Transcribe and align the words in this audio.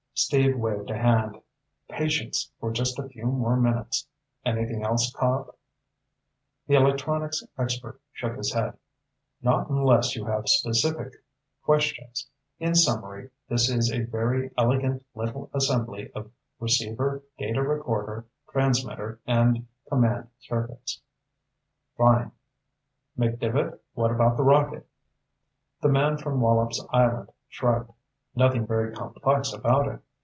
Steve 0.13 0.55
waved 0.55 0.87
a 0.91 0.97
hand. 0.99 1.41
"Patience 1.89 2.51
for 2.59 2.71
just 2.71 2.99
a 2.99 3.07
few 3.09 3.25
more 3.25 3.57
minutes. 3.59 4.05
Anything 4.45 4.83
else, 4.85 5.11
Cobb?" 5.17 5.55
The 6.67 6.75
electronics 6.75 7.43
expert 7.57 7.99
shook 8.11 8.37
his 8.37 8.53
head. 8.53 8.77
"Not 9.41 9.71
unless 9.71 10.15
you 10.15 10.25
have 10.25 10.47
specific 10.47 11.13
questions. 11.63 12.29
In 12.59 12.75
summary, 12.75 13.31
this 13.49 13.67
is 13.71 13.91
a 13.91 14.03
very 14.03 14.51
elegant 14.59 15.03
little 15.15 15.49
assembly 15.55 16.11
of 16.11 16.31
receiver, 16.59 17.23
data 17.39 17.63
recorder, 17.63 18.27
transmitter, 18.51 19.19
and 19.25 19.65
command 19.89 20.27
circuits." 20.39 21.01
"Fine. 21.97 22.31
McDevitt, 23.17 23.79
what 23.95 24.11
about 24.11 24.37
the 24.37 24.43
rocket?" 24.43 24.87
The 25.81 25.89
man 25.89 26.17
from 26.19 26.41
Wallops 26.41 26.83
Island 26.93 27.31
shrugged. 27.49 27.89
"Nothing 28.35 28.67
very 28.67 28.93
complex 28.93 29.51
about 29.51 29.87
it. 29.87 29.99